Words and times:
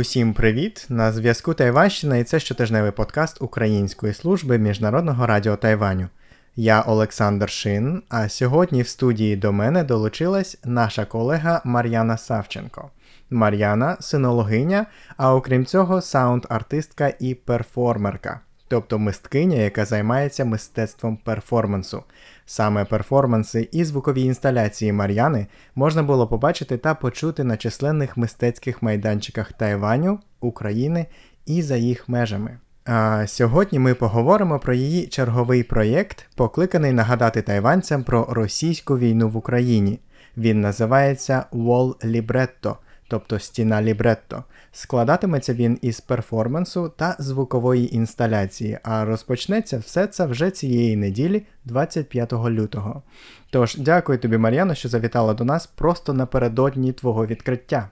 Усім 0.00 0.32
привіт! 0.32 0.86
На 0.88 1.12
зв'язку 1.12 1.54
Тайванщина 1.54 2.16
і 2.16 2.24
це 2.24 2.40
щотижневий 2.40 2.90
подкаст 2.90 3.42
Української 3.42 4.14
служби 4.14 4.58
Міжнародного 4.58 5.26
радіо 5.26 5.56
Тайваню. 5.56 6.08
Я 6.56 6.82
Олександр 6.82 7.50
Шин, 7.50 8.02
а 8.08 8.28
сьогодні 8.28 8.82
в 8.82 8.88
студії 8.88 9.36
до 9.36 9.52
мене 9.52 9.84
долучилась 9.84 10.58
наша 10.64 11.04
колега 11.04 11.62
Мар'яна 11.64 12.16
Савченко. 12.16 12.90
Мар'яна 13.30 13.96
синологиня, 14.00 14.86
а 15.16 15.34
окрім 15.34 15.66
цього, 15.66 16.00
саунд-артистка 16.00 17.14
і 17.18 17.34
перформерка, 17.34 18.40
тобто 18.68 18.98
мисткиня, 18.98 19.56
яка 19.56 19.84
займається 19.84 20.44
мистецтвом 20.44 21.16
перформансу. 21.16 22.02
Саме 22.50 22.84
перформанси 22.84 23.68
і 23.72 23.84
звукові 23.84 24.22
інсталяції 24.22 24.92
Мар'яни 24.92 25.46
можна 25.74 26.02
було 26.02 26.26
побачити 26.26 26.78
та 26.78 26.94
почути 26.94 27.44
на 27.44 27.56
численних 27.56 28.16
мистецьких 28.16 28.82
майданчиках 28.82 29.52
Тайваню, 29.52 30.18
України 30.40 31.06
і 31.46 31.62
за 31.62 31.76
їх 31.76 32.08
межами. 32.08 32.58
А 32.84 33.26
сьогодні 33.26 33.78
ми 33.78 33.94
поговоримо 33.94 34.58
про 34.58 34.74
її 34.74 35.06
черговий 35.06 35.62
проєкт, 35.62 36.26
покликаний 36.34 36.92
нагадати 36.92 37.42
тайванцям 37.42 38.04
про 38.04 38.26
російську 38.30 38.98
війну 38.98 39.28
в 39.28 39.36
Україні. 39.36 40.00
Він 40.36 40.60
називається 40.60 41.44
Wall 41.52 41.94
Libretto, 42.04 42.76
тобто 43.08 43.38
стіна 43.38 43.82
лібретто. 43.82 44.44
Складатиметься 44.72 45.54
він 45.54 45.78
із 45.82 46.00
перформансу 46.00 46.92
та 46.96 47.16
звукової 47.18 47.96
інсталяції, 47.96 48.78
а 48.82 49.04
розпочнеться 49.04 49.78
все 49.78 50.06
це 50.06 50.26
вже 50.26 50.50
цієї 50.50 50.96
неділі, 50.96 51.46
25 51.64 52.32
лютого. 52.32 53.02
Тож, 53.50 53.76
дякую 53.76 54.18
тобі, 54.18 54.38
Мар'яно, 54.38 54.74
що 54.74 54.88
завітала 54.88 55.34
до 55.34 55.44
нас 55.44 55.66
просто 55.66 56.12
напередодні 56.12 56.92
твого 56.92 57.26
відкриття. 57.26 57.88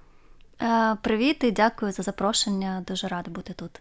Е, 0.63 0.97
Привіт 1.03 1.45
і 1.45 1.51
дякую 1.51 1.93
за 1.93 2.03
запрошення. 2.03 2.85
Дуже 2.87 3.09
рада 3.09 3.31
бути 3.31 3.53
тут. 3.53 3.81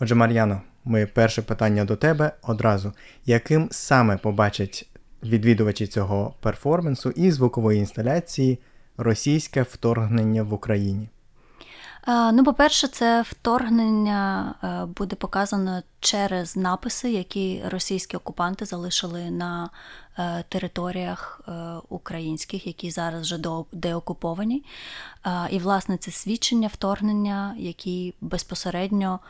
Отже, 0.00 0.14
Мар'яно, 0.14 0.62
моє 0.84 1.06
перше 1.06 1.42
питання 1.42 1.84
до 1.84 1.96
тебе 1.96 2.32
одразу: 2.42 2.92
яким 3.26 3.68
саме 3.70 4.16
побачать 4.16 4.88
відвідувачі 5.22 5.86
цього 5.86 6.34
перформансу 6.40 7.10
і 7.10 7.30
звукової 7.30 7.78
інсталяції 7.78 8.58
російське 8.96 9.62
вторгнення 9.62 10.42
в 10.42 10.52
Україні? 10.52 11.08
Ну, 12.08 12.44
по-перше, 12.44 12.88
це 12.88 13.22
вторгнення 13.22 14.54
е, 14.64 14.86
буде 14.96 15.16
показано 15.16 15.82
через 16.00 16.56
написи, 16.56 17.12
які 17.12 17.62
російські 17.68 18.16
окупанти 18.16 18.64
залишили 18.64 19.30
на 19.30 19.70
е, 20.18 20.44
територіях 20.48 21.40
е, 21.48 21.52
українських, 21.88 22.66
які 22.66 22.90
зараз 22.90 23.22
вже 23.22 23.38
деокуповані. 23.72 24.64
І, 25.50 25.58
власне, 25.58 25.96
це 25.96 26.10
свідчення 26.10 26.68
вторгнення, 26.68 27.54
які 27.58 28.14
безпосередньо 28.20 29.20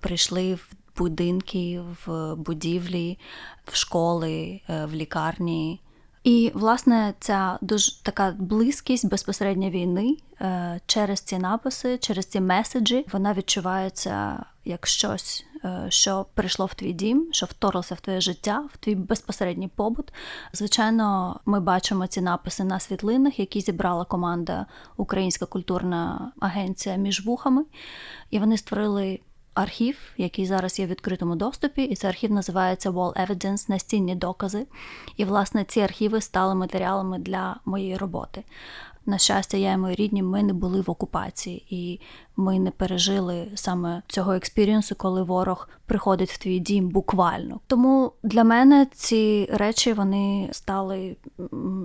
прийшли 0.00 0.54
в 0.54 0.74
будинки, 0.96 1.80
в 2.06 2.34
будівлі, 2.34 3.18
в 3.66 3.76
школи, 3.76 4.60
в 4.68 4.90
лікарні. 4.92 5.80
І, 6.24 6.52
власне, 6.54 7.14
ця 7.20 7.58
дуже 7.60 8.02
така 8.02 8.34
близькість 8.38 9.08
безпосередньо 9.08 9.70
війни 9.70 10.16
е, 10.40 10.80
через 10.86 11.20
ці 11.20 11.38
написи, 11.38 11.98
через 11.98 12.26
ці 12.26 12.40
меседжі, 12.40 13.06
вона 13.12 13.34
відчувається 13.34 14.44
як 14.64 14.86
щось, 14.86 15.46
е, 15.64 15.86
що 15.88 16.26
прийшло 16.34 16.66
в 16.66 16.74
твій 16.74 16.92
дім, 16.92 17.28
що 17.32 17.46
вторглося 17.46 17.94
в 17.94 18.00
твоє 18.00 18.20
життя, 18.20 18.68
в 18.72 18.76
твій 18.76 18.94
безпосередній 18.94 19.68
побут. 19.68 20.12
Звичайно, 20.52 21.40
ми 21.46 21.60
бачимо 21.60 22.06
ці 22.06 22.20
написи 22.20 22.64
на 22.64 22.80
світлинах, 22.80 23.38
які 23.38 23.60
зібрала 23.60 24.04
команда 24.04 24.66
Українська 24.96 25.46
культурна 25.46 26.32
агенція 26.40 26.96
між 26.96 27.26
вухами, 27.26 27.64
і 28.30 28.38
вони 28.38 28.56
створили 28.56 29.20
архів, 29.58 29.98
який 30.16 30.46
зараз 30.46 30.78
є 30.78 30.86
в 30.86 30.88
відкритому 30.88 31.36
доступі, 31.36 31.82
і 31.82 31.96
цей 31.96 32.10
архів 32.10 32.32
називається 32.32 32.90
Wall 32.90 33.26
Evidence 33.26 33.70
настінні 33.70 34.14
докази. 34.14 34.66
І, 35.16 35.24
власне, 35.24 35.64
ці 35.64 35.80
архіви 35.80 36.20
стали 36.20 36.54
матеріалами 36.54 37.18
для 37.18 37.56
моєї 37.64 37.96
роботи. 37.96 38.44
На 39.06 39.18
щастя, 39.18 39.56
я 39.56 39.72
і 39.72 39.76
мої 39.76 39.94
рідні, 39.94 40.22
ми 40.22 40.42
не 40.42 40.52
були 40.52 40.80
в 40.80 40.90
окупації, 40.90 41.66
і 41.70 42.00
ми 42.36 42.58
не 42.58 42.70
пережили 42.70 43.50
саме 43.54 44.02
цього 44.06 44.32
експірієнсу, 44.32 44.94
коли 44.94 45.22
ворог 45.22 45.68
приходить 45.86 46.30
в 46.30 46.38
твій 46.38 46.58
дім 46.58 46.88
буквально. 46.88 47.60
Тому 47.66 48.12
для 48.22 48.44
мене 48.44 48.86
ці 48.92 49.48
речі 49.52 49.92
вони 49.92 50.48
стали 50.52 51.16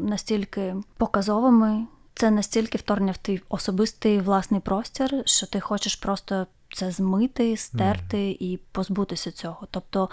настільки 0.03 0.75
показовими. 0.97 1.85
Це 2.15 2.31
настільки 2.31 2.77
вторгнення 2.77 3.11
в 3.11 3.17
твій 3.17 3.41
особистий 3.49 4.19
власний 4.19 4.59
простір, 4.59 5.23
що 5.25 5.47
ти 5.47 5.59
хочеш 5.59 5.95
просто 5.95 6.47
це 6.73 6.91
змити, 6.91 7.57
стерти 7.57 8.17
mm. 8.17 8.37
і 8.39 8.59
позбутися 8.71 9.31
цього. 9.31 9.67
Тобто 9.71 10.09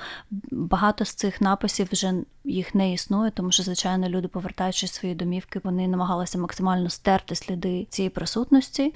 багато 0.51 1.05
з 1.05 1.15
цих 1.15 1.41
написів 1.41 1.89
вже 1.93 2.15
їх 2.45 2.75
не 2.75 2.93
існує, 2.93 3.31
тому 3.31 3.53
що, 3.53 3.63
звичайно, 3.63 4.09
люди, 4.09 4.29
повертаючись 4.29 4.93
свої 4.93 5.15
домівки, 5.15 5.61
вони 5.65 5.89
намагалися 5.89 6.39
максимально 6.39 6.91
стерти 6.91 7.35
сліди 7.35 7.87
цієї 7.91 8.11
присутності. 8.11 8.95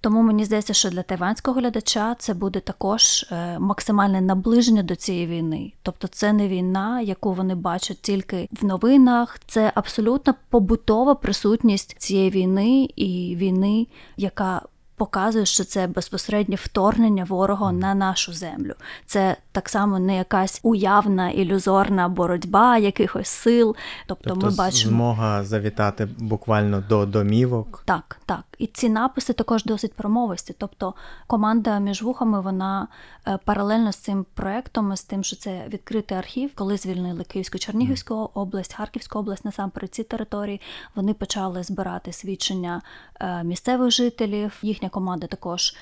Тому 0.00 0.22
мені 0.22 0.44
здається, 0.44 0.72
що 0.72 0.90
для 0.90 1.02
тайванського 1.02 1.60
глядача 1.60 2.14
це 2.18 2.34
буде 2.34 2.60
також 2.60 3.22
е, 3.22 3.58
максимальне 3.58 4.20
наближення 4.20 4.82
до 4.82 4.96
цієї 4.96 5.26
війни. 5.26 5.72
Тобто, 5.82 6.08
це 6.08 6.32
не 6.32 6.48
війна, 6.48 7.00
яку 7.00 7.32
вони 7.32 7.54
бачать 7.54 8.00
тільки 8.00 8.48
в 8.52 8.64
новинах, 8.64 9.38
це 9.46 9.72
абсолютно 9.74 10.34
побутова 10.50 11.14
присутність 11.14 11.96
цієї 11.98 12.30
війни 12.30 12.88
і 12.96 13.36
війни, 13.36 13.86
яка 14.16 14.62
показує, 14.96 15.46
що 15.46 15.64
це 15.64 15.86
безпосереднє 15.86 16.56
вторгнення 16.56 17.24
ворога 17.24 17.72
на 17.72 17.94
нашу 17.94 18.32
землю. 18.32 18.74
Це 19.06 19.36
так 19.52 19.68
само 19.68 19.98
не 19.98 20.16
якась 20.16 20.60
уявна 20.62 21.30
ілюзорна 21.30 22.08
боротьба 22.08 22.78
якихось 22.78 23.28
сил. 23.28 23.76
Тобто, 24.06 24.30
тобто 24.30 24.46
ми 24.46 24.52
бачимо 24.52 24.90
змога 24.90 25.44
завітати 25.44 26.08
буквально 26.18 26.80
до 26.88 27.06
домівок. 27.06 27.82
Так, 27.84 28.20
так. 28.26 28.44
І 28.58 28.66
ці 28.66 28.88
написи 28.88 29.32
також 29.32 29.64
досить 29.64 29.92
промовисті. 29.92 30.54
Тобто 30.58 30.94
команда 31.26 31.78
між 31.78 32.02
вухами 32.02 32.40
вона 32.40 32.88
е, 33.28 33.38
паралельно 33.44 33.92
з 33.92 33.96
цим 33.96 34.26
проектом, 34.34 34.96
з 34.96 35.02
тим, 35.02 35.24
що 35.24 35.36
це 35.36 35.64
відкритий 35.68 36.18
архів, 36.18 36.50
коли 36.54 36.76
звільнили 36.76 37.24
Київську 37.24 37.58
Чернігівську 37.58 38.30
область, 38.34 38.74
Харківську 38.74 39.18
область, 39.18 39.44
насамперед 39.44 39.94
ці 39.94 40.02
території, 40.02 40.60
вони 40.94 41.14
почали 41.14 41.62
збирати 41.62 42.12
свідчення 42.12 42.82
е, 43.20 43.44
місцевих 43.44 43.90
жителів. 43.90 44.58
Їхня 44.62 44.85
команда 44.88 45.26
також 45.26 45.74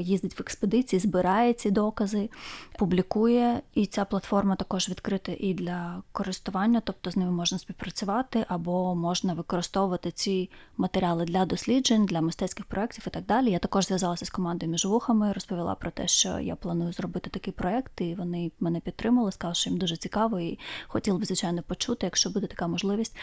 їздить 0.00 0.38
в 0.38 0.42
експедиції, 0.42 1.00
збирає 1.00 1.52
ці 1.52 1.70
докази, 1.70 2.30
публікує, 2.78 3.60
і 3.74 3.86
ця 3.86 4.04
платформа 4.04 4.56
також 4.56 4.88
відкрита 4.88 5.32
і 5.38 5.54
для 5.54 6.02
користування, 6.12 6.82
тобто 6.84 7.10
з 7.10 7.16
ними 7.16 7.30
можна 7.30 7.58
співпрацювати, 7.58 8.44
або 8.48 8.94
можна 8.94 9.34
використовувати 9.34 10.10
ці 10.10 10.50
матеріали 10.76 11.24
для 11.24 11.46
досліджень, 11.46 12.06
для 12.06 12.20
мистецьких 12.20 12.66
проєктів 12.66 13.04
і 13.06 13.10
так 13.10 13.26
далі. 13.26 13.50
Я 13.50 13.58
також 13.58 13.86
зв'язалася 13.86 14.24
з 14.24 14.30
командою 14.30 14.72
між 14.72 14.84
вухами, 14.84 15.32
розповіла 15.32 15.74
про 15.74 15.90
те, 15.90 16.08
що 16.08 16.38
я 16.38 16.56
планую 16.56 16.92
зробити 16.92 17.30
такий 17.30 17.52
проєкт, 17.52 18.00
і 18.00 18.14
вони 18.14 18.52
мене 18.60 18.80
підтримали, 18.80 19.32
сказали, 19.32 19.54
що 19.54 19.70
їм 19.70 19.78
дуже 19.78 19.96
цікаво 19.96 20.40
і 20.40 20.58
хотіли 20.86 21.18
б, 21.18 21.24
звичайно, 21.24 21.62
почути, 21.62 22.06
якщо 22.06 22.30
буде 22.30 22.46
така 22.46 22.66
можливість. 22.66 23.16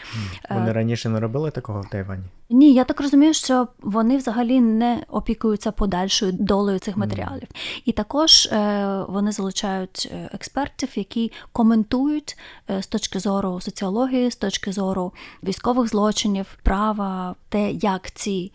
Вони 0.50 0.70
е, 0.70 0.72
раніше 0.72 1.08
не 1.08 1.20
робили 1.20 1.50
такого 1.50 1.80
в 1.80 1.90
Тайвані? 1.90 2.24
Ні, 2.50 2.74
я 2.74 2.84
так 2.84 3.00
розумію, 3.00 3.34
що 3.34 3.68
вони 3.80 4.16
взагалі 4.16 4.60
не 4.60 5.04
опікуються 5.08 5.72
подальшою 5.72 6.25
подальшою 6.26 6.46
долею 6.46 6.78
цих 6.78 6.96
матеріалів. 6.96 7.48
І 7.84 7.92
також 7.92 8.46
е, 8.46 9.04
вони 9.08 9.32
залучають 9.32 10.08
е, 10.12 10.30
експертів, 10.34 10.98
які 10.98 11.32
коментують 11.52 12.38
е, 12.70 12.82
з 12.82 12.86
точки 12.86 13.18
зору 13.18 13.60
соціології, 13.60 14.30
з 14.30 14.36
точки 14.36 14.72
зору 14.72 15.12
військових 15.42 15.88
злочинів, 15.88 16.58
права, 16.62 17.34
те, 17.48 17.70
як 17.72 18.10
ці 18.10 18.52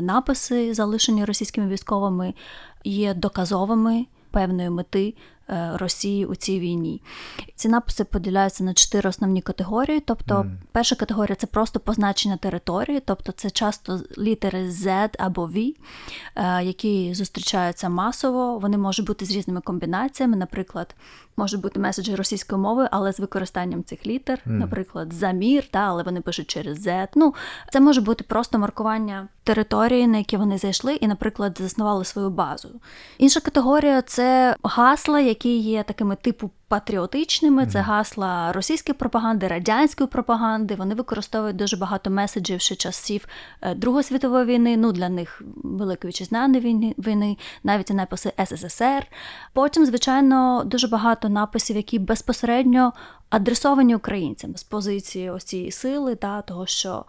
написи, 0.00 0.74
залишені 0.74 1.24
російськими 1.24 1.68
військовими, 1.68 2.34
є 2.84 3.14
доказовими 3.14 4.06
певної 4.30 4.70
мети 4.70 5.14
Росії 5.74 6.26
у 6.26 6.34
цій 6.34 6.60
війні. 6.60 7.02
Ці 7.54 7.68
написи 7.68 8.04
поділяються 8.04 8.64
на 8.64 8.74
чотири 8.74 9.08
основні 9.08 9.42
категорії. 9.42 10.00
Тобто, 10.00 10.34
mm. 10.34 10.56
перша 10.72 10.96
категорія 10.96 11.36
це 11.36 11.46
просто 11.46 11.80
позначення 11.80 12.36
території, 12.36 13.00
тобто 13.04 13.32
це 13.32 13.50
часто 13.50 14.00
літери 14.18 14.68
Z 14.68 15.08
або 15.18 15.46
V, 15.46 15.74
е, 16.36 16.64
які 16.64 17.14
зустрічаються 17.14 17.88
масово. 17.88 18.58
Вони 18.58 18.78
можуть 18.78 19.06
бути 19.06 19.24
з 19.24 19.30
різними 19.30 19.60
комбінаціями. 19.60 20.36
Наприклад, 20.36 20.94
можуть 21.36 21.60
бути 21.60 21.80
меседжі 21.80 22.14
російською 22.14 22.62
мовою, 22.62 22.88
але 22.90 23.12
з 23.12 23.20
використанням 23.20 23.84
цих 23.84 24.06
літер, 24.06 24.38
mm. 24.46 24.50
наприклад, 24.50 25.12
замір, 25.12 25.64
та, 25.70 25.78
але 25.78 26.02
вони 26.02 26.20
пишуть 26.20 26.46
через 26.46 26.86
Z. 26.86 27.08
Ну, 27.14 27.34
Це 27.72 27.80
може 27.80 28.00
бути 28.00 28.24
просто 28.24 28.58
маркування 28.58 29.28
території, 29.44 30.06
на 30.06 30.18
які 30.18 30.36
вони 30.36 30.58
зайшли, 30.58 30.94
і, 30.94 31.06
наприклад, 31.06 31.58
заснували 31.60 32.04
свою 32.04 32.30
базу. 32.30 32.68
Інша 33.18 33.40
категорія 33.40 34.02
це 34.02 34.56
гасла, 34.62 35.20
які 35.20 35.58
є 35.58 35.82
такими 35.82 36.16
типу 36.16 36.50
патріотичними, 36.68 37.66
це 37.66 37.80
гасла 37.80 38.52
російської 38.52 38.98
пропаганди, 38.98 39.48
радянської 39.48 40.08
пропаганди. 40.08 40.74
Вони 40.74 40.94
використовують 40.94 41.56
дуже 41.56 41.76
багато 41.76 42.10
меседжів 42.10 42.60
ще 42.60 42.74
часів 42.74 43.28
е, 43.60 43.74
Другої 43.74 44.04
світової 44.04 44.44
війни. 44.44 44.76
Ну 44.76 44.92
для 44.92 45.08
них 45.08 45.42
Великої 45.64 46.08
вітчизняної 46.08 46.60
війни, 46.60 46.94
війни, 46.98 47.36
навіть 47.64 47.90
написи 47.90 48.32
СССР. 48.46 49.06
Потім, 49.52 49.86
звичайно, 49.86 50.62
дуже 50.66 50.88
багато 50.88 51.28
написів, 51.28 51.76
які 51.76 51.98
безпосередньо 51.98 52.92
адресовані 53.30 53.94
українцям 53.94 54.56
з 54.56 54.62
позиції 54.62 55.30
ось 55.30 55.44
цієї 55.44 55.70
сили, 55.70 56.14
та 56.14 56.42
того, 56.42 56.66
що 56.66 57.04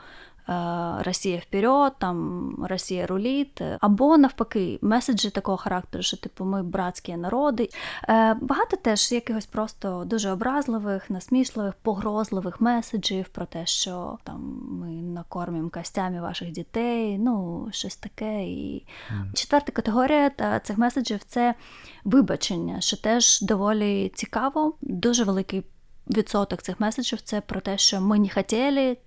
Росія 0.99 1.37
вперед, 1.37 1.93
там 1.99 2.55
Росія 2.69 3.07
руліт, 3.07 3.61
або 3.79 4.17
навпаки, 4.17 4.79
меседжі 4.81 5.29
такого 5.29 5.57
характеру, 5.57 6.03
що 6.03 6.17
типу 6.17 6.45
ми 6.45 6.63
братські 6.63 7.17
народи. 7.17 7.69
Е, 8.09 8.33
багато 8.41 8.77
теж 8.77 9.11
якихось 9.11 9.45
просто 9.45 10.03
дуже 10.05 10.31
образливих, 10.31 11.09
насмішливих, 11.09 11.73
погрозливих 11.73 12.61
меседжів 12.61 13.29
про 13.29 13.45
те, 13.45 13.65
що 13.65 14.17
там 14.23 14.67
ми 14.71 14.87
накормимо 14.87 15.69
костями 15.69 16.21
ваших 16.21 16.51
дітей, 16.51 17.17
ну 17.17 17.67
щось 17.71 17.95
таке. 17.95 18.43
І 18.43 18.85
mm. 19.11 19.33
четверта 19.33 19.71
категорія 19.71 20.29
та 20.29 20.59
цих 20.59 20.77
меседжів 20.77 21.19
це 21.27 21.55
вибачення, 22.03 22.81
що 22.81 22.97
теж 22.97 23.41
доволі 23.41 24.11
цікаво, 24.15 24.73
дуже 24.81 25.23
великий. 25.23 25.63
Відсоток 26.09 26.61
цих 26.61 26.79
меседжів 26.79 27.21
це 27.21 27.41
про 27.41 27.61
те, 27.61 27.77
що 27.77 28.01
ми 28.01 28.19
не 28.19 28.29
хотіли, 28.29 28.97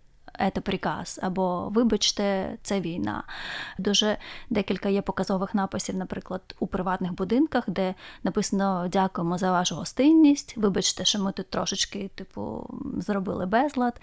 це 0.55 0.61
приказ, 0.61 1.21
або 1.23 1.69
вибачте, 1.69 2.57
це 2.63 2.81
війна. 2.81 3.23
Дуже 3.79 4.17
декілька 4.51 4.89
є 4.89 5.03
показових 5.03 5.55
написів, 5.55 5.97
наприклад, 5.97 6.43
у 6.59 6.67
приватних 6.67 7.13
будинках, 7.13 7.71
де 7.71 7.95
написано 8.23 8.89
Дякуємо 8.93 9.39
за 9.39 9.53
вашу 9.53 9.75
гостинність. 9.75 10.57
Вибачте, 10.57 11.05
що 11.05 11.19
ми 11.19 11.33
тут 11.33 11.51
трошечки, 11.51 12.11
типу, 12.15 12.71
зробили 12.99 13.47
безлад. 13.47 14.01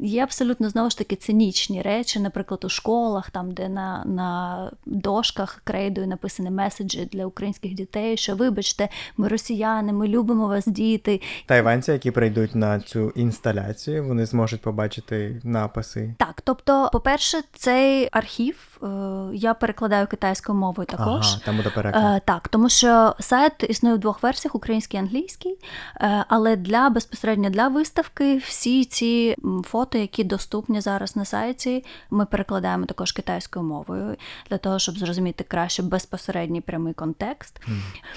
Є 0.00 0.22
абсолютно 0.22 0.68
знову 0.68 0.90
ж 0.90 0.98
таки 0.98 1.16
цинічні 1.16 1.82
речі, 1.82 2.20
наприклад, 2.20 2.64
у 2.64 2.68
школах, 2.68 3.30
там, 3.30 3.52
де 3.52 3.68
на 3.68 4.04
на 4.04 4.70
дошках 4.86 5.60
крейдою 5.64 6.06
написані 6.06 6.50
меседжі 6.50 7.08
для 7.12 7.26
українських 7.26 7.74
дітей, 7.74 8.16
що 8.16 8.36
вибачте, 8.36 8.88
ми 9.16 9.28
росіяни, 9.28 9.92
ми 9.92 10.08
любимо 10.08 10.48
вас, 10.48 10.66
діти. 10.66 11.20
Тайванці, 11.46 11.92
які 11.92 12.10
прийдуть 12.10 12.54
на 12.54 12.80
цю 12.80 13.10
інсталяцію, 13.10 14.04
вони 14.04 14.26
зможуть 14.26 14.60
побачити 14.60 15.40
написи. 15.44 16.14
Так, 16.18 16.42
тобто, 16.44 16.90
по-перше, 16.92 17.40
цей 17.52 18.08
архів 18.12 18.80
е, 18.82 18.86
я 19.34 19.54
перекладаю 19.54 20.06
китайською 20.06 20.58
мовою 20.58 20.86
також. 20.86 21.26
Ага, 21.26 21.40
там 21.44 21.56
буде 21.56 21.70
переклад. 21.70 22.16
Е, 22.16 22.20
так, 22.24 22.48
тому 22.48 22.68
що 22.68 23.14
сайт 23.20 23.52
існує 23.68 23.94
в 23.94 23.98
двох 23.98 24.22
версіях: 24.22 24.54
український 24.54 25.00
і 25.00 25.02
англійський, 25.02 25.58
е, 26.00 26.24
але 26.28 26.56
для 26.56 26.90
безпосередньо 26.90 27.50
для 27.50 27.68
виставки 27.68 28.36
всі 28.36 28.84
ці 28.84 29.36
фото 29.64 29.83
фото, 29.84 29.98
які 29.98 30.24
доступні 30.24 30.80
зараз 30.80 31.16
на 31.16 31.24
сайті, 31.24 31.84
ми 32.10 32.26
перекладаємо 32.26 32.86
також 32.86 33.12
китайською 33.12 33.64
мовою 33.64 34.16
для 34.50 34.58
того, 34.58 34.78
щоб 34.78 34.98
зрозуміти 34.98 35.44
краще 35.44 35.82
безпосередній 35.82 36.60
прямий 36.60 36.94
контекст. 36.94 37.60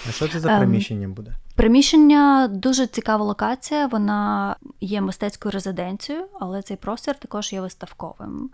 А 0.09 0.11
що 0.11 0.27
це 0.27 0.39
за 0.39 0.51
ем, 0.51 0.59
приміщення 0.59 1.07
буде? 1.07 1.35
Приміщення 1.55 2.47
дуже 2.47 2.87
цікава 2.87 3.25
локація. 3.25 3.87
Вона 3.87 4.55
є 4.81 5.01
мистецькою 5.01 5.51
резиденцією, 5.51 6.25
але 6.39 6.61
цей 6.61 6.77
простір 6.77 7.15
також 7.15 7.53
є 7.53 7.61
виставковим. 7.61 8.49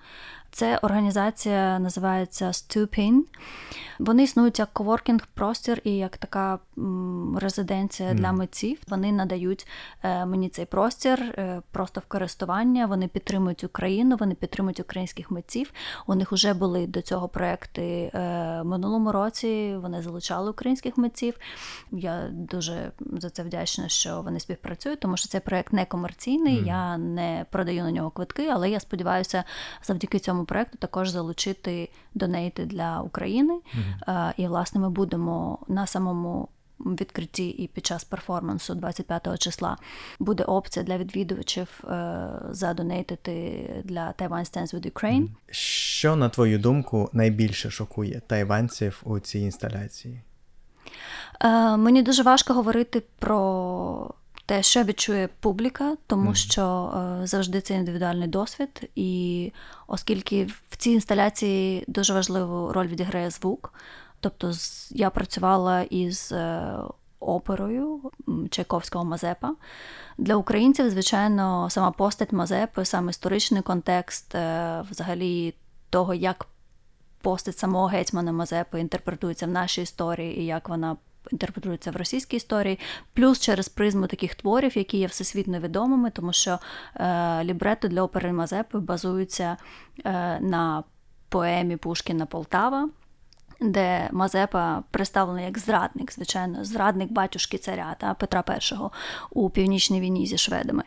Це 0.54 0.78
організація 0.78 1.80
називається 1.80 2.46
Stupin. 2.46 3.22
Вони 4.00 4.24
існують 4.24 4.60
як 4.60 4.74
коворкінг 4.74 5.28
простір 5.34 5.82
і 5.84 5.98
як 5.98 6.18
така 6.18 6.60
резиденція 7.38 8.10
mm. 8.10 8.16
для 8.16 8.32
митців. 8.32 8.80
Вони 8.88 9.12
надають 9.12 9.68
е, 10.04 10.26
мені 10.26 10.50
цей 10.50 10.66
простір 10.66 11.22
е, 11.22 11.62
просто 11.72 12.02
в 12.02 12.06
користування. 12.06 12.86
Вони 12.86 13.08
підтримують 13.08 13.64
Україну, 13.64 14.16
вони 14.20 14.36
підтримують 14.36 14.80
українських 14.80 15.32
митців. 15.32 15.72
У 16.08 16.16
них 16.16 16.32
вже 16.32 16.54
були 16.54 16.88
до 16.88 17.02
цього 17.02 17.28
проекти 17.28 18.12
е, 18.14 18.64
минулому 18.64 19.12
році. 19.12 19.76
Вони 19.82 20.02
залучали 20.02 20.50
українських 20.50 20.98
митців. 20.98 21.34
Я 21.92 22.28
дуже 22.32 22.92
за 23.12 23.30
це 23.30 23.44
вдячна, 23.44 23.90
що 23.90 24.22
вони 24.22 24.40
співпрацюють, 24.40 25.00
тому 25.00 25.18
що 25.18 25.30
цей 25.30 25.42
проект 25.42 25.74
не 25.74 25.86
комерційний. 25.86 26.62
Mm. 26.62 26.68
Я 26.68 26.98
не 26.98 27.46
продаю 27.52 27.84
на 27.84 27.92
нього 27.92 28.10
квитки, 28.10 28.48
але 28.48 28.70
я 28.70 28.80
сподіваюся, 28.80 29.44
завдяки 29.84 30.20
цьому 30.20 30.43
проекту 30.46 30.78
також 30.78 31.10
залучити 31.10 31.90
донейти 32.14 32.66
для 32.66 33.02
України. 33.02 33.54
Mm-hmm. 33.54 34.34
І, 34.38 34.48
власне, 34.48 34.82
ми 34.82 34.90
будемо 34.90 35.60
на 35.68 35.88
самому. 35.88 36.50
Відкритті 36.80 37.50
і 37.50 37.68
під 37.68 37.86
час 37.86 38.04
перформансу 38.04 38.76
25 38.76 39.40
числа 39.40 39.78
буде 40.20 40.44
опція 40.44 40.86
для 40.86 40.98
відвідувачів 40.98 41.84
е, 41.84 42.28
задонейтити 42.50 43.66
для 43.84 44.12
Taiwan 44.12 44.30
Stands 44.30 44.76
with 44.76 44.92
Ukraine. 44.92 45.28
Що, 45.50 46.16
на 46.16 46.30
твою 46.30 46.60
думку, 46.60 47.10
найбільше 47.14 47.72
шокує 47.72 48.22
тайванців 48.28 49.02
у 49.04 49.20
цій 49.20 49.40
інсталяції? 49.40 50.22
Е, 51.42 51.78
мені 51.78 52.04
дуже 52.04 52.24
важко 52.24 52.54
говорити 52.54 53.04
про 53.20 54.14
те, 54.54 54.64
що 54.64 54.84
відчує 54.84 55.30
публіка, 55.40 55.98
тому 56.08 56.30
mm. 56.30 56.36
що 56.36 56.94
е, 57.24 57.28
завжди 57.28 57.62
це 57.62 57.74
індивідуальний 57.74 58.28
досвід, 58.28 58.90
і 58.96 59.52
оскільки 59.88 60.46
в 60.70 60.78
цій 60.78 60.90
інсталяції 60.90 61.86
дуже 61.88 62.14
важливу 62.14 62.74
роль 62.74 62.88
відіграє 62.88 63.30
звук, 63.30 63.74
тобто 64.20 64.52
я 64.90 65.10
працювала 65.10 65.82
із 65.82 66.32
е, 66.32 66.74
оперою 67.20 68.12
Чайковського 68.50 69.06
Мазепа. 69.06 69.56
Для 70.18 70.36
українців, 70.36 70.90
звичайно, 70.90 71.70
сама 71.70 71.92
постать 71.92 72.32
Мазепи, 72.32 72.86
сам 72.86 73.10
історичний 73.10 73.62
контекст, 73.62 74.36
е, 74.36 74.84
взагалі 74.92 75.54
того, 75.90 76.14
як 76.14 76.48
постать 77.22 77.58
самого 77.58 77.86
гетьмана 77.86 78.32
Мазепи 78.32 78.80
інтерпретується 78.80 79.46
в 79.46 79.50
нашій 79.50 79.82
історії 79.82 80.40
і 80.40 80.46
як 80.46 80.70
вона 80.70 80.98
інтерпретується 81.32 81.92
в 81.92 81.96
російській 81.96 82.38
історії, 82.38 82.80
плюс 83.14 83.40
через 83.40 83.70
призму 83.70 84.08
таких 84.08 84.36
творів, 84.36 84.78
які 84.78 84.98
є 84.98 85.08
всесвітньо 85.08 85.60
відомими, 85.60 86.10
тому 86.10 86.34
що 86.34 86.60
е, 86.96 87.44
лібретто 87.44 87.88
для 87.88 88.02
опери 88.02 88.34
Мазепи 88.34 88.80
базуються 88.80 89.58
е, 90.06 90.40
на 90.40 90.84
поемі 91.30 91.78
Пушкіна 91.78 92.26
Полтава. 92.26 92.90
Де 93.62 94.10
Мазепа 94.12 94.84
представлений 94.92 95.46
як 95.46 95.60
зрадник, 95.60 96.14
звичайно, 96.14 96.66
зрадник 96.66 97.12
батюшки 97.12 97.58
царя 97.58 97.96
та 98.00 98.14
Петра 98.14 98.44
І 98.50 98.76
у 99.30 99.50
північній 99.50 100.02
війні 100.02 100.26
зі 100.26 100.38
шведами. 100.38 100.84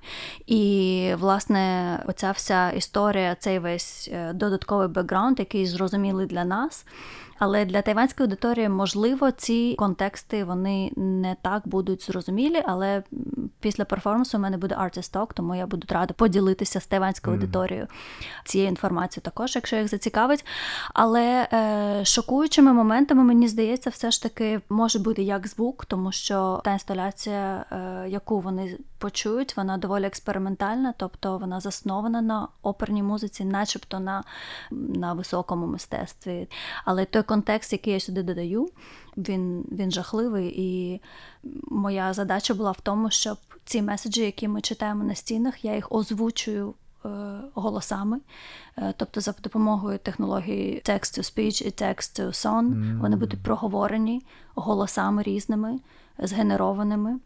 І, 0.46 1.12
власне, 1.18 2.02
оця 2.06 2.30
вся 2.30 2.70
історія, 2.70 3.34
цей 3.34 3.58
весь 3.58 4.10
е, 4.12 4.32
додатковий 4.32 4.88
бекграунд, 4.88 5.38
який 5.38 5.66
зрозумілий 5.66 6.26
для 6.26 6.44
нас. 6.44 6.86
Але 7.38 7.64
для 7.64 7.82
тайванської 7.82 8.24
аудиторії, 8.24 8.68
можливо, 8.68 9.30
ці 9.30 9.74
контексти 9.78 10.44
вони 10.44 10.92
не 10.96 11.36
так 11.42 11.68
будуть 11.68 12.02
зрозумілі, 12.02 12.62
але 12.66 13.02
після 13.60 13.84
перформансу 13.84 14.38
у 14.38 14.40
мене 14.40 14.56
буде 14.56 14.74
Artist 14.74 15.12
Talk, 15.14 15.34
тому 15.34 15.54
я 15.54 15.66
буду 15.66 15.86
рада 15.90 16.14
поділитися 16.14 16.80
з 16.80 16.86
тайванською 16.86 17.36
mm. 17.36 17.40
аудиторією 17.40 17.86
цією 18.44 18.68
інформацією 18.68 19.22
також, 19.24 19.54
якщо 19.54 19.76
їх 19.76 19.88
зацікавить. 19.88 20.44
Але 20.94 21.48
е, 21.52 22.04
шокуючими 22.04 22.72
моментами, 22.72 23.22
мені 23.22 23.48
здається, 23.48 23.90
все 23.90 24.10
ж 24.10 24.22
таки 24.22 24.60
може 24.68 24.98
бути 24.98 25.22
як 25.22 25.46
звук, 25.46 25.84
тому 25.84 26.12
що 26.12 26.60
та 26.64 26.72
інсталяція, 26.72 27.64
е, 27.72 28.08
яку 28.08 28.40
вони 28.40 28.78
почують, 28.98 29.56
вона 29.56 29.78
доволі 29.78 30.04
експериментальна, 30.04 30.94
тобто 30.96 31.38
вона 31.38 31.60
заснована 31.60 32.22
на 32.22 32.48
оперній 32.62 33.02
музиці, 33.02 33.44
начебто 33.44 34.00
на, 34.00 34.24
на 34.70 35.12
високому 35.12 35.66
мистецтві. 35.66 36.48
Але 36.84 37.04
той 37.04 37.22
контекст, 37.22 37.72
який 37.72 37.92
я 37.92 38.00
сюди 38.00 38.22
додаю, 38.22 38.70
він 39.16 39.64
він 39.72 39.90
жахливий. 39.90 40.54
І 40.56 41.00
моя 41.70 42.12
задача 42.12 42.54
була 42.54 42.70
в 42.70 42.80
тому, 42.80 43.10
щоб 43.10 43.38
ці 43.64 43.82
меседжі, 43.82 44.22
які 44.22 44.48
ми 44.48 44.60
читаємо 44.60 45.04
на 45.04 45.14
стінах, 45.14 45.64
я 45.64 45.74
їх 45.74 45.92
озвучую. 45.92 46.74
Е, 47.04 47.08
голосами, 47.54 48.20
е, 48.78 48.94
тобто 48.96 49.20
за 49.20 49.34
допомогою 49.42 49.98
технології 49.98 50.82
text-to-speech 50.84 51.66
і 51.66 51.70
text-to-song, 51.70 52.64
mm. 52.64 52.98
вони 53.00 53.16
будуть 53.16 53.42
проговорені 53.42 54.22
голосами 54.54 55.22
різними, 55.22 55.80
згенерованими 56.18 57.18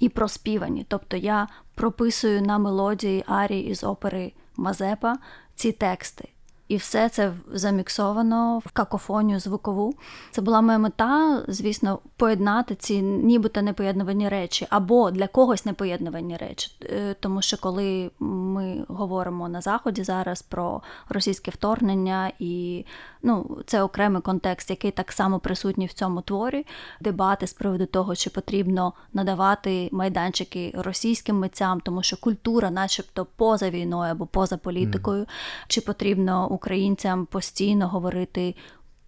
і 0.00 0.08
проспівані. 0.08 0.86
Тобто 0.88 1.16
я 1.16 1.48
прописую 1.74 2.42
на 2.42 2.58
мелодії 2.58 3.24
арії 3.26 3.66
із 3.66 3.84
опери 3.84 4.32
Мазепа 4.56 5.18
ці 5.54 5.72
тексти. 5.72 6.28
І 6.72 6.76
все 6.76 7.08
це 7.08 7.32
заміксовано 7.52 8.58
в 8.58 8.70
какофонію 8.70 9.40
звукову. 9.40 9.94
Це 10.30 10.42
була 10.42 10.60
моя 10.60 10.78
мета, 10.78 11.44
звісно, 11.48 11.98
поєднати 12.16 12.74
ці 12.74 13.02
нібито 13.02 13.62
непоєднувані 13.62 14.28
речі, 14.28 14.66
або 14.70 15.10
для 15.10 15.26
когось 15.26 15.64
непоєднувані 15.64 16.36
речі. 16.36 16.70
Е, 16.82 17.14
тому 17.20 17.42
що 17.42 17.56
коли 17.56 18.10
ми 18.18 18.84
говоримо 18.88 19.48
на 19.48 19.60
заході 19.60 20.04
зараз 20.04 20.42
про 20.42 20.82
російське 21.08 21.50
вторгнення, 21.50 22.32
і 22.38 22.84
ну, 23.22 23.58
це 23.66 23.82
окремий 23.82 24.22
контекст, 24.22 24.70
який 24.70 24.90
так 24.90 25.12
само 25.12 25.38
присутній 25.38 25.86
в 25.86 25.92
цьому 25.92 26.20
творі, 26.20 26.66
дебати 27.00 27.46
з 27.46 27.52
приводу 27.52 27.86
того, 27.86 28.16
чи 28.16 28.30
потрібно 28.30 28.92
надавати 29.12 29.88
майданчики 29.92 30.72
російським 30.74 31.38
митцям, 31.38 31.80
тому 31.80 32.02
що 32.02 32.16
культура, 32.16 32.70
начебто, 32.70 33.26
поза 33.36 33.70
війною 33.70 34.12
або 34.12 34.26
поза 34.26 34.56
політикою, 34.56 35.22
mm. 35.22 35.28
чи 35.68 35.80
потрібно 35.80 36.48
українцям 36.62 37.26
постійно 37.26 37.88
говорити. 37.88 38.54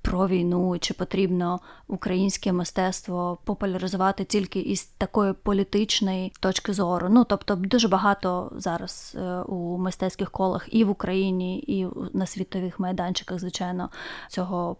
Про 0.02 0.28
війну, 0.28 0.78
чи 0.80 0.94
потрібно 0.94 1.60
українське 1.86 2.52
мистецтво 2.52 3.38
популяризувати 3.44 4.24
тільки 4.24 4.60
із 4.60 4.84
такої 4.84 5.32
політичної 5.32 6.32
точки 6.40 6.72
зору. 6.72 7.08
Ну 7.10 7.24
тобто, 7.24 7.54
дуже 7.54 7.88
багато 7.88 8.52
зараз 8.56 9.16
е, 9.18 9.40
у 9.40 9.78
мистецьких 9.78 10.30
колах 10.30 10.68
і 10.70 10.84
в 10.84 10.90
Україні, 10.90 11.58
і 11.58 11.86
на 12.12 12.26
світових 12.26 12.80
майданчиках, 12.80 13.38
звичайно, 13.40 13.90
цього 14.28 14.76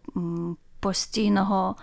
постійного 0.85 1.77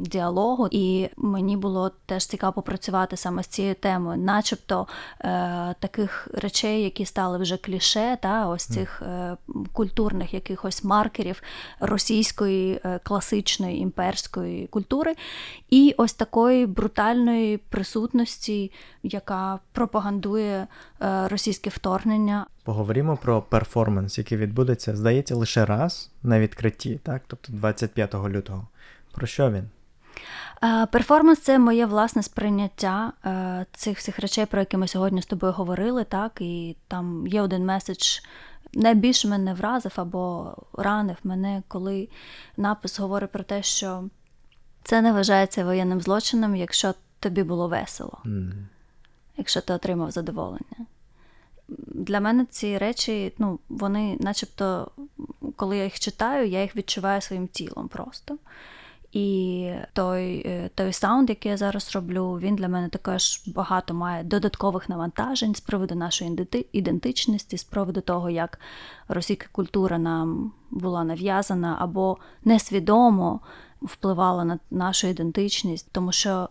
діалогу, 0.00 0.68
і 0.70 1.08
мені 1.16 1.56
було 1.56 1.90
теж 2.06 2.26
цікаво 2.26 2.52
попрацювати 2.52 3.16
саме 3.16 3.42
з 3.42 3.46
цією 3.46 3.74
темою, 3.74 4.18
начебто 4.18 4.86
е, 5.20 5.74
таких 5.80 6.28
речей, 6.34 6.82
які 6.82 7.04
стали 7.04 7.38
вже 7.38 7.56
кліше, 7.56 8.18
та 8.22 8.48
ось 8.48 8.64
цих 8.64 9.02
е, 9.02 9.36
культурних 9.72 10.34
якихось 10.34 10.84
маркерів 10.84 11.42
російської 11.80 12.80
е, 12.84 13.00
класичної 13.02 13.78
імперської 13.78 14.66
культури, 14.66 15.14
і 15.70 15.94
ось 15.98 16.14
такої 16.14 16.66
брутальної 16.66 17.56
присутності, 17.56 18.72
яка 19.02 19.58
пропагандує 19.72 20.66
е, 21.02 21.28
російське 21.28 21.70
вторгнення. 21.70 22.46
Поговоримо 22.64 23.16
про 23.16 23.42
перформанс, 23.42 24.18
який 24.18 24.38
відбудеться, 24.38 24.96
здається, 24.96 25.36
лише 25.36 25.64
раз 25.64 26.10
на 26.22 26.40
відкритті, 26.40 27.00
так? 27.02 27.22
тобто 27.26 27.52
25 27.52 28.14
лютого. 28.14 28.68
Про 29.12 29.26
що 29.26 29.50
він? 29.50 29.68
Перформанс 30.92 31.40
це 31.40 31.58
моє 31.58 31.86
власне 31.86 32.22
сприйняття 32.22 33.12
е, 33.24 33.66
цих 33.72 33.98
всіх 33.98 34.18
речей, 34.18 34.46
про 34.46 34.60
які 34.60 34.76
ми 34.76 34.88
сьогодні 34.88 35.22
з 35.22 35.26
тобою 35.26 35.52
говорили, 35.52 36.04
так, 36.04 36.40
і 36.40 36.76
там 36.88 37.26
є 37.26 37.42
один 37.42 37.64
меседж. 37.64 38.18
Найбільше 38.74 39.28
мене 39.28 39.54
вразив 39.54 39.92
або 39.96 40.54
ранив 40.72 41.16
мене, 41.24 41.62
коли 41.68 42.08
напис 42.56 42.98
говорить 43.00 43.32
про 43.32 43.44
те, 43.44 43.62
що 43.62 44.04
це 44.82 45.02
не 45.02 45.12
вважається 45.12 45.64
воєнним 45.64 46.00
злочином, 46.00 46.56
якщо 46.56 46.94
тобі 47.20 47.42
було 47.42 47.68
весело, 47.68 48.18
mm. 48.24 48.52
якщо 49.36 49.60
ти 49.60 49.72
отримав 49.72 50.10
задоволення 50.10 50.86
для 51.86 52.20
мене 52.20 52.46
ці 52.50 52.78
речі, 52.78 53.32
ну, 53.38 53.58
вони, 53.68 54.16
начебто, 54.20 54.90
коли 55.56 55.76
я 55.76 55.84
їх 55.84 56.00
читаю, 56.00 56.48
я 56.48 56.62
їх 56.62 56.76
відчуваю 56.76 57.20
своїм 57.20 57.48
тілом 57.48 57.88
просто. 57.88 58.38
І 59.12 59.70
той 59.92 60.42
е, 60.46 60.70
той 60.74 60.92
саунд, 60.92 61.28
який 61.28 61.50
я 61.50 61.56
зараз 61.56 61.94
роблю, 61.94 62.38
він 62.42 62.56
для 62.56 62.68
мене 62.68 62.88
також 62.88 63.42
багато 63.46 63.94
має 63.94 64.24
додаткових 64.24 64.88
навантажень 64.88 65.54
з 65.54 65.60
приводу 65.60 65.94
нашої 65.94 66.48
ідентичності, 66.72 67.58
з 67.58 67.64
приводу 67.64 68.00
того, 68.00 68.30
як 68.30 68.60
російська 69.08 69.46
культура 69.52 69.98
нам 69.98 70.52
була 70.70 71.04
нав'язана 71.04 71.76
або 71.80 72.18
несвідомо 72.44 73.40
впливала 73.82 74.44
на 74.44 74.58
нашу 74.70 75.06
ідентичність, 75.06 75.88
тому 75.92 76.12
що 76.12 76.48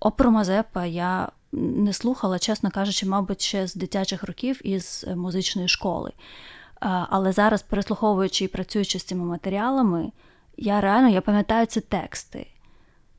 оперу 0.00 0.30
Мазепа 0.30 0.86
я 0.86 1.28
не 1.52 1.92
слухала, 1.92 2.38
чесно 2.38 2.70
кажучи, 2.70 3.06
мабуть, 3.06 3.40
ще 3.40 3.66
з 3.66 3.74
дитячих 3.74 4.24
років 4.24 4.66
із 4.66 5.04
е, 5.08 5.16
музичної 5.16 5.68
школи. 5.68 6.12
Але 7.10 7.32
зараз, 7.32 7.62
переслуховуючи 7.62 8.44
і 8.44 8.48
працюючи 8.48 8.98
з 8.98 9.04
цими 9.04 9.24
матеріалами, 9.24 10.12
я 10.56 10.80
реально 10.80 11.08
я 11.08 11.20
пам'ятаю 11.20 11.66
ці 11.66 11.80
тексти. 11.80 12.46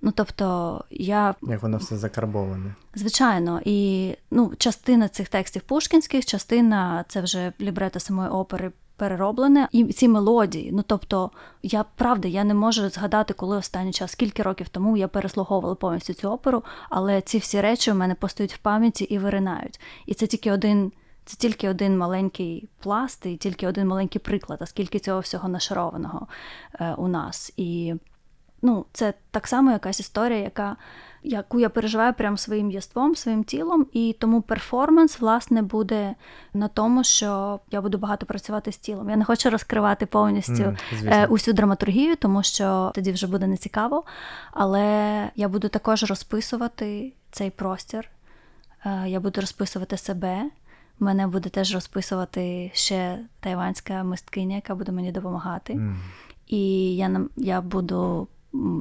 Ну, 0.02 0.12
тобто, 0.12 0.86
я... 0.92 1.36
Як 1.42 1.62
воно 1.62 1.78
все 1.78 1.98
закарбоване. 1.98 2.76
Звичайно, 2.96 3.62
і 3.66 4.12
ну, 4.32 4.54
частина 4.58 5.08
цих 5.08 5.30
текстів 5.30 5.62
пушкінських, 5.62 6.26
частина 6.26 7.06
це 7.08 7.22
вже 7.22 7.54
лібрето 7.62 8.00
самої 8.00 8.30
опери 8.30 8.72
перероблене, 9.02 9.68
і 9.72 9.86
ці 9.86 10.08
мелодії. 10.08 10.70
Ну 10.74 10.84
тобто, 10.88 11.32
я 11.64 11.86
правда, 11.96 12.28
я 12.28 12.44
не 12.44 12.54
можу 12.54 12.90
згадати, 12.90 13.34
коли 13.34 13.58
останній 13.58 13.92
час, 13.92 14.12
скільки 14.12 14.44
років 14.44 14.70
тому 14.70 14.98
я 14.98 15.08
переслуговувала 15.08 15.76
повністю 15.76 16.14
цю 16.14 16.30
оперу, 16.30 16.64
але 16.90 17.22
ці 17.22 17.38
всі 17.38 17.62
речі 17.62 17.92
у 17.92 17.96
мене 17.96 18.16
постають 18.16 18.54
в 18.54 18.58
пам'яті 18.58 19.04
і 19.04 19.18
виринають. 19.18 19.80
І 20.06 20.14
це 20.14 20.28
тільки 20.28 20.52
один. 20.52 20.92
Це 21.26 21.38
тільки 21.38 21.70
один 21.70 21.98
маленький 21.98 22.70
пласт 22.80 23.26
і 23.26 23.38
тільки 23.38 23.68
один 23.68 23.88
маленький 23.88 24.22
приклад, 24.22 24.60
а 24.62 24.66
скільки 24.66 25.00
цього 25.00 25.20
всього 25.20 25.50
нашарованого 25.50 26.28
е, 26.80 26.94
у 26.98 27.08
нас. 27.08 27.54
І 27.58 27.94
ну, 28.62 28.86
це 28.94 29.14
так 29.32 29.48
само 29.48 29.72
якась 29.72 30.00
історія, 30.00 30.40
яка 30.40 30.76
яку 31.24 31.60
я 31.60 31.70
переживаю 31.70 32.14
прямо 32.14 32.38
своїм 32.38 32.72
єством, 32.72 33.16
своїм 33.16 33.44
тілом, 33.44 33.86
і 33.94 34.16
тому 34.20 34.42
перформанс, 34.42 35.20
власне, 35.20 35.62
буде 35.62 36.16
на 36.54 36.68
тому, 36.68 37.04
що 37.04 37.60
я 37.72 37.82
буду 37.82 37.98
багато 37.98 38.26
працювати 38.26 38.72
з 38.72 38.78
тілом. 38.78 39.10
Я 39.10 39.16
не 39.16 39.26
хочу 39.26 39.50
розкривати 39.50 40.06
повністю 40.06 40.54
mm, 40.54 41.28
усю 41.28 41.54
драматургію, 41.54 42.16
тому 42.16 42.44
що 42.44 42.92
тоді 42.96 43.12
вже 43.12 43.28
буде 43.28 43.48
нецікаво. 43.48 44.04
Але 44.52 45.30
я 45.36 45.48
буду 45.50 45.68
також 45.70 46.04
розписувати 46.04 47.14
цей 47.32 47.50
простір, 47.50 48.10
е, 48.86 49.04
я 49.08 49.20
буду 49.20 49.42
розписувати 49.42 49.98
себе. 49.98 50.44
Мене 51.00 51.28
буде 51.28 51.50
теж 51.50 51.74
розписувати 51.74 52.72
ще 52.74 53.20
тайванська 53.40 54.04
мисткиня, 54.04 54.56
яка 54.56 54.76
буде 54.76 54.92
мені 54.92 55.12
допомагати. 55.12 55.74
Mm. 55.74 55.96
І 56.48 56.96
я 56.96 57.22
я 57.38 57.62
буду 57.62 58.28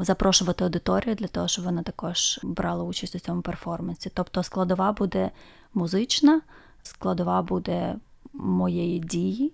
запрошувати 0.01 0.65
аудиторію 0.65 1.15
для 1.15 1.27
того, 1.27 1.49
щоб 1.49 1.65
вона 1.65 1.83
також 1.83 2.41
брала 2.43 2.85
участь 2.85 3.15
у 3.15 3.19
цьому 3.19 3.43
перформансі. 3.43 4.11
Тобто 4.15 4.43
складова 4.43 4.93
буде 4.93 5.31
музична, 5.75 6.41
складова 6.83 7.43
буде 7.43 7.97
моєї 8.33 8.99
дії 8.99 9.53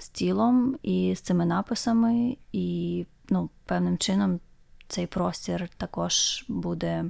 з 0.00 0.08
тілом 0.08 0.76
і 0.82 1.14
з 1.16 1.20
цими 1.20 1.46
написами, 1.46 2.36
і 2.52 3.06
ну, 3.28 3.50
певним 3.64 3.98
чином 3.98 4.40
цей 4.88 5.06
простір 5.06 5.68
також 5.76 6.44
буде 6.48 7.04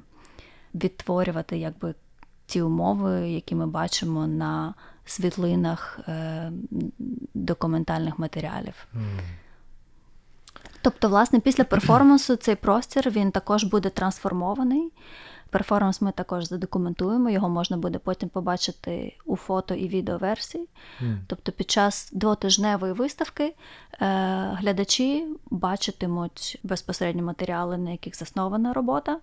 відтворювати 0.74 1.58
якби 1.58 1.94
ті 2.46 2.62
умови, 2.62 3.30
які 3.30 3.54
ми 3.54 3.66
бачимо 3.66 4.26
на 4.26 4.74
світлинах 5.04 6.00
е, 6.08 6.52
документальних 7.34 8.18
матеріалів. 8.18 8.86
Mm. 8.94 9.41
Тобто, 10.82 11.08
власне, 11.08 11.40
після 11.40 11.64
перформансу 11.64 12.36
цей 12.36 12.54
простір 12.54 13.10
він 13.10 13.30
також 13.30 13.64
буде 13.64 13.88
трансформований. 13.88 14.92
Перформанс 15.50 16.00
ми 16.00 16.12
також 16.12 16.44
задокументуємо, 16.44 17.30
його 17.30 17.48
можна 17.48 17.76
буде 17.76 17.98
потім 17.98 18.28
побачити 18.28 19.16
у 19.24 19.36
фото 19.36 19.74
і 19.74 19.88
відеоверсії. 19.88 20.68
Mm. 21.02 21.16
Тобто, 21.26 21.52
під 21.52 21.70
час 21.70 22.10
двотижневої 22.12 22.92
виставки 22.92 23.44
е, 23.44 23.54
глядачі 24.58 25.26
бачитимуть 25.50 26.60
безпосередньо 26.62 27.22
матеріали, 27.22 27.78
на 27.78 27.90
яких 27.90 28.16
заснована 28.16 28.72
робота. 28.72 29.18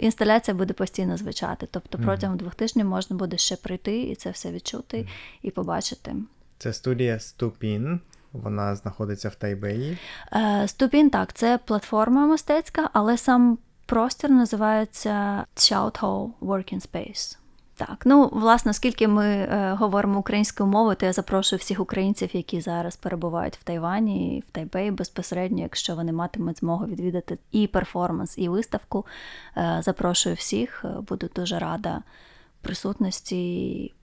Інсталяція 0.00 0.54
буде 0.54 0.74
постійно 0.74 1.16
звучати. 1.16 1.68
Тобто, 1.70 1.98
протягом 1.98 2.36
mm. 2.36 2.38
двох 2.38 2.54
тижнів 2.54 2.86
можна 2.86 3.16
буде 3.16 3.38
ще 3.38 3.56
прийти 3.56 4.02
і 4.02 4.14
це 4.14 4.30
все 4.30 4.52
відчути 4.52 4.96
mm. 4.96 5.08
і 5.42 5.50
побачити. 5.50 6.14
Це 6.58 6.72
студія 6.72 7.20
Ступін. 7.20 8.00
Вона 8.32 8.76
знаходиться 8.76 9.28
в 9.28 9.34
Тайбеї. 9.34 9.98
Е, 10.32 10.68
Ступін 10.68 11.10
так, 11.10 11.32
це 11.32 11.58
платформа 11.64 12.26
мистецька, 12.26 12.90
але 12.92 13.16
сам 13.16 13.58
простір 13.86 14.30
називається 14.30 15.44
Hall 15.56 16.30
Working 16.40 16.88
Space. 16.88 17.38
Так, 17.76 18.02
ну 18.04 18.28
власне, 18.32 18.70
оскільки 18.70 19.08
ми 19.08 19.26
е, 19.26 19.76
говоримо 19.78 20.18
українською 20.18 20.68
мовою, 20.68 20.96
то 20.96 21.06
я 21.06 21.12
запрошую 21.12 21.58
всіх 21.58 21.80
українців, 21.80 22.30
які 22.32 22.60
зараз 22.60 22.96
перебувають 22.96 23.56
в 23.56 23.62
Тайвані, 23.62 24.44
в 24.48 24.50
Тайбеї 24.50 24.90
безпосередньо, 24.90 25.62
якщо 25.62 25.94
вони 25.94 26.12
матимуть 26.12 26.58
змогу 26.58 26.86
відвідати 26.86 27.38
і 27.52 27.66
перформанс, 27.66 28.38
і 28.38 28.48
виставку. 28.48 29.06
Е, 29.56 29.78
запрошую 29.82 30.34
всіх, 30.34 30.84
буду 31.08 31.30
дуже 31.34 31.58
рада 31.58 32.02
присутності 32.62 33.94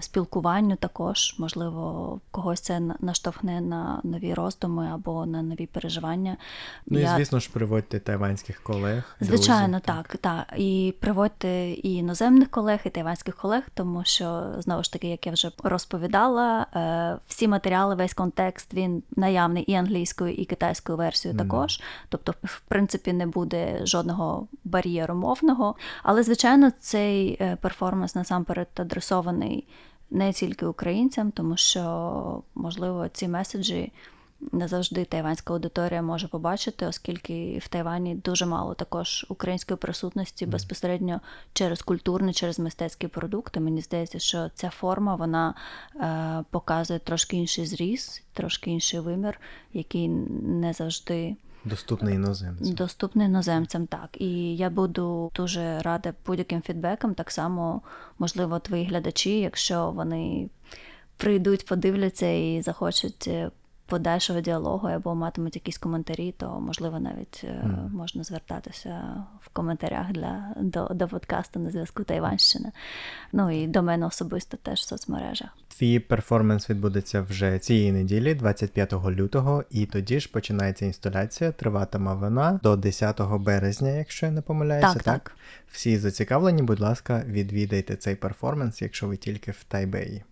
спілкуванню 0.00 0.76
також, 0.76 1.34
можливо, 1.38 2.20
когось 2.30 2.60
це 2.60 2.80
наштовхне 3.00 3.60
на 3.60 4.00
нові 4.04 4.34
роздуми 4.34 4.90
або 4.94 5.26
на 5.26 5.42
нові 5.42 5.66
переживання. 5.66 6.36
Ну 6.86 6.98
Я... 6.98 7.12
і 7.12 7.16
звісно 7.16 7.40
ж, 7.40 7.50
приводьте 7.52 8.00
тайванських 8.00 8.62
колег. 8.62 9.16
Звичайно, 9.20 9.80
друзів, 9.86 10.04
так, 10.10 10.16
так. 10.16 10.58
І 10.58 10.94
приводьте 11.00 11.70
і 11.70 11.94
іноземних 11.94 12.50
колег, 12.50 12.80
і 12.84 12.90
тайванських 12.90 13.36
колег, 13.36 13.62
тому 13.74 14.04
що 14.04 14.42
знову 14.58 14.82
ж 14.82 14.92
таки, 14.92 15.08
як 15.08 15.26
я 15.26 15.32
вже 15.32 15.50
розповідала, 15.62 16.66
е, 16.74 17.18
всі 17.26 17.48
матеріали, 17.48 17.94
весь 17.94 18.14
контекст 18.14 18.74
він 18.74 19.02
наявний 19.16 19.62
і 19.62 19.74
англійською, 19.74 20.34
і 20.34 20.44
китайською 20.44 20.98
версією 20.98 21.38
mm. 21.38 21.42
також. 21.42 21.80
Тобто, 22.08 22.34
в 22.42 22.60
принципі, 22.60 23.12
не 23.12 23.26
буде 23.26 23.80
жодного 23.86 24.46
бар'єру 24.64 25.14
мовного. 25.14 25.74
Але, 26.02 26.22
звичайно, 26.22 26.72
цей 26.80 27.38
е, 27.40 27.56
перформанс 27.60 28.14
насамперед 28.14 28.68
адресований 28.76 29.53
не 30.10 30.32
тільки 30.32 30.66
українцям, 30.66 31.30
тому 31.30 31.56
що, 31.56 32.42
можливо, 32.54 33.08
ці 33.08 33.28
меседжі 33.28 33.92
не 34.52 34.68
завжди 34.68 35.04
тайванська 35.04 35.52
аудиторія 35.52 36.02
може 36.02 36.28
побачити, 36.28 36.86
оскільки 36.86 37.58
в 37.58 37.68
Тайвані 37.68 38.14
дуже 38.14 38.46
мало 38.46 38.74
також 38.74 39.26
української 39.28 39.76
присутності 39.76 40.46
безпосередньо 40.46 41.20
через 41.52 41.82
культурний, 41.82 42.34
через 42.34 42.58
мистецькі 42.58 43.08
продукти. 43.08 43.60
Мені 43.60 43.80
здається, 43.80 44.18
що 44.18 44.50
ця 44.54 44.70
форма 44.70 45.14
вона 45.14 45.54
е, 45.96 46.44
показує 46.50 46.98
трошки 46.98 47.36
інший 47.36 47.66
зріз, 47.66 48.22
трошки 48.32 48.70
інший 48.70 49.00
вимір, 49.00 49.40
який 49.72 50.08
не 50.08 50.72
завжди. 50.72 51.36
Доступний 51.64 52.14
іноземцям. 52.14 52.74
Доступний 52.74 53.26
іноземцям, 53.26 53.86
так. 53.86 54.08
І 54.20 54.56
я 54.56 54.70
буду 54.70 55.30
дуже 55.36 55.82
рада 55.82 56.14
будь-яким 56.26 56.62
фідбекам. 56.62 57.14
Так 57.14 57.30
само, 57.30 57.82
можливо, 58.18 58.58
твої 58.58 58.84
глядачі, 58.84 59.40
якщо 59.40 59.90
вони 59.90 60.48
прийдуть, 61.16 61.66
подивляться 61.66 62.26
і 62.26 62.62
захочуть 62.62 63.28
е, 63.28 63.50
подальшого 63.86 64.40
діалогу 64.40 64.88
або 64.88 65.14
матимуть 65.14 65.54
якісь 65.54 65.78
коментарі, 65.78 66.34
то 66.38 66.60
можливо 66.60 67.00
навіть 67.00 67.44
mm. 67.44 67.90
можна 67.92 68.24
звертатися 68.24 69.24
в 69.40 69.48
коментарях 69.48 70.12
для 70.12 70.54
до, 70.60 70.88
до 70.88 71.08
подкасту 71.08 71.60
на 71.60 71.70
зв'язку 71.70 72.04
Тайванщини. 72.04 72.72
Ну 73.32 73.50
і 73.50 73.66
до 73.66 73.82
мене 73.82 74.06
особисто 74.06 74.56
теж 74.56 74.80
в 74.80 74.88
соцмережах. 74.88 75.48
Твій 75.68 75.98
перформанс 75.98 76.70
відбудеться 76.70 77.22
вже 77.22 77.58
цієї 77.58 77.92
неділі, 77.92 78.34
25 78.34 78.92
лютого, 78.92 79.64
і 79.70 79.86
тоді 79.86 80.20
ж 80.20 80.32
починається 80.32 80.84
інсталяція. 80.84 81.52
Триватиме 81.52 82.14
вона 82.14 82.60
до 82.62 82.76
10 82.76 83.20
березня, 83.20 83.90
якщо 83.90 84.26
я 84.26 84.32
не 84.32 84.40
помиляюся. 84.40 84.94
Так, 84.94 85.02
так. 85.02 85.36
Всі 85.68 85.98
зацікавлені, 85.98 86.62
будь 86.62 86.80
ласка, 86.80 87.24
відвідайте 87.26 87.96
цей 87.96 88.16
перформанс, 88.16 88.82
якщо 88.82 89.08
ви 89.08 89.16
тільки 89.16 89.50
в 89.50 89.64
Тайбеї. 89.64 90.22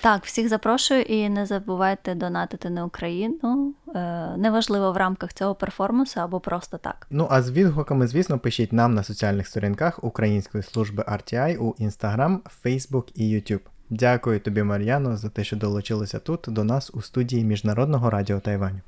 Так, 0.00 0.24
всіх 0.24 0.48
запрошую 0.48 1.02
і 1.02 1.28
не 1.28 1.46
забувайте 1.46 2.14
донатити 2.14 2.70
на 2.70 2.84
Україну. 2.84 3.74
Е, 3.94 4.36
неважливо 4.36 4.92
в 4.92 4.96
рамках 4.96 5.32
цього 5.32 5.54
перформансу 5.54 6.20
або 6.20 6.40
просто 6.40 6.78
так. 6.78 7.06
Ну 7.10 7.26
а 7.30 7.42
з 7.42 7.50
відгуками, 7.50 8.06
звісно, 8.06 8.38
пишіть 8.38 8.72
нам 8.72 8.94
на 8.94 9.02
соціальних 9.02 9.48
сторінках 9.48 10.04
Української 10.04 10.64
служби 10.64 11.02
RTI 11.02 11.56
у 11.56 11.72
Instagram, 11.72 12.38
Facebook 12.64 13.04
і 13.14 13.34
YouTube. 13.34 13.60
Дякую 13.90 14.40
тобі, 14.40 14.62
Мар'яно, 14.62 15.16
за 15.16 15.28
те, 15.28 15.44
що 15.44 15.56
долучилася 15.56 16.18
тут 16.18 16.44
до 16.48 16.64
нас 16.64 16.90
у 16.94 17.02
студії 17.02 17.44
Міжнародного 17.44 18.10
радіо 18.10 18.40
Тайваню. 18.40 18.80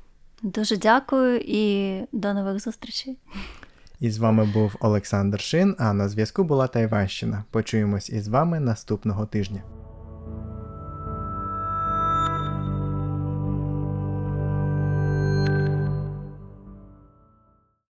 Дуже 0.43 0.77
дякую 0.77 1.39
і 1.45 2.01
до 2.11 2.33
нових 2.33 2.59
зустрічей. 2.59 3.17
І 3.99 4.11
з 4.11 4.17
вами 4.17 4.45
був 4.45 4.75
Олександр 4.79 5.39
Шин. 5.39 5.75
А 5.79 5.93
на 5.93 6.09
зв'язку 6.09 6.43
була 6.43 6.67
Тайванщина. 6.67 7.43
Почуємось 7.51 8.09
із 8.09 8.27
вами 8.27 8.59
наступного 8.59 9.25
тижня. 9.25 9.61